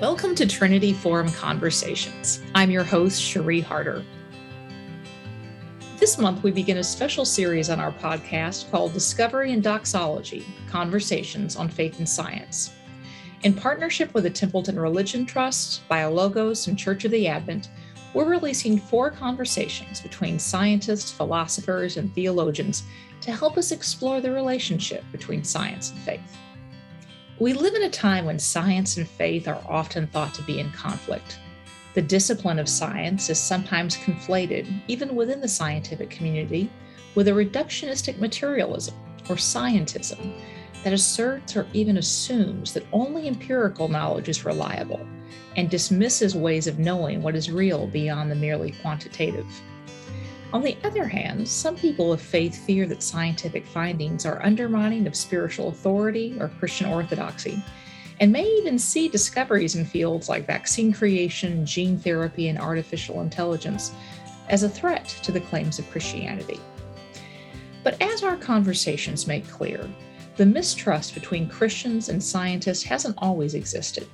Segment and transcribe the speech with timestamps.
[0.00, 2.42] Welcome to Trinity Forum Conversations.
[2.54, 4.04] I'm your host, Cherie Harder.
[5.96, 11.56] This month, we begin a special series on our podcast called Discovery and Doxology Conversations
[11.56, 12.74] on Faith and Science.
[13.44, 17.70] In partnership with the Templeton Religion Trust, BioLogos, and Church of the Advent,
[18.12, 22.82] we're releasing four conversations between scientists, philosophers, and theologians
[23.22, 26.36] to help us explore the relationship between science and faith.
[27.38, 30.70] We live in a time when science and faith are often thought to be in
[30.70, 31.38] conflict.
[31.92, 36.70] The discipline of science is sometimes conflated, even within the scientific community,
[37.14, 38.94] with a reductionistic materialism
[39.28, 40.40] or scientism
[40.82, 45.06] that asserts or even assumes that only empirical knowledge is reliable
[45.56, 49.46] and dismisses ways of knowing what is real beyond the merely quantitative.
[50.52, 55.16] On the other hand, some people of faith fear that scientific findings are undermining of
[55.16, 57.62] spiritual authority or Christian orthodoxy,
[58.20, 63.92] and may even see discoveries in fields like vaccine creation, gene therapy, and artificial intelligence
[64.48, 66.60] as a threat to the claims of Christianity.
[67.82, 69.88] But as our conversations make clear,
[70.36, 74.06] the mistrust between Christians and scientists hasn't always existed.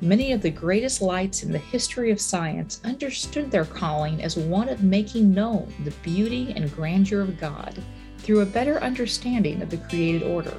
[0.00, 4.68] Many of the greatest lights in the history of science understood their calling as one
[4.68, 7.80] of making known the beauty and grandeur of God
[8.18, 10.54] through a better understanding of the created order.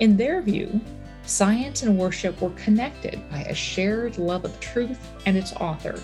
[0.00, 0.80] In their view,
[1.24, 5.98] science and worship were connected by a shared love of truth and its author,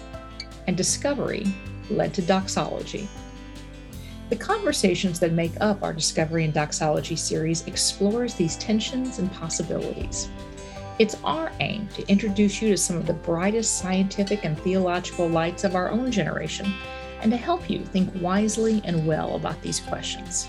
[0.66, 1.46] and discovery
[1.90, 3.06] led to doxology.
[4.30, 10.28] The conversations that make up our Discovery and Doxology series explores these tensions and possibilities.
[11.00, 15.64] It's our aim to introduce you to some of the brightest scientific and theological lights
[15.64, 16.74] of our own generation
[17.22, 20.46] and to help you think wisely and well about these questions.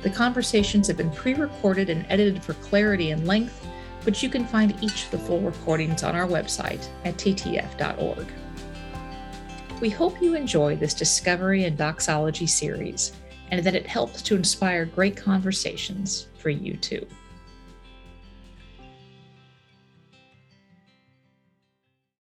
[0.00, 3.66] The conversations have been pre recorded and edited for clarity and length,
[4.02, 8.26] but you can find each of the full recordings on our website at ttf.org.
[9.78, 13.12] We hope you enjoy this Discovery and Doxology series
[13.50, 17.06] and that it helps to inspire great conversations for you too.